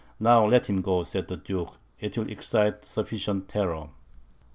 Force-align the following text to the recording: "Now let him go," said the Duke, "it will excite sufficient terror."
"Now 0.19 0.47
let 0.47 0.65
him 0.65 0.81
go," 0.81 1.03
said 1.03 1.27
the 1.27 1.37
Duke, 1.37 1.77
"it 1.99 2.17
will 2.17 2.27
excite 2.27 2.85
sufficient 2.85 3.47
terror." 3.47 3.89